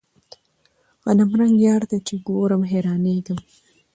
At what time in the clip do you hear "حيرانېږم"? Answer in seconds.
2.71-3.39